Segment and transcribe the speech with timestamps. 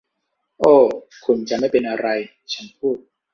[0.59, 0.73] โอ้
[1.25, 2.07] คุณจะไม่เป็นอะไร
[2.53, 2.97] ฉันพูด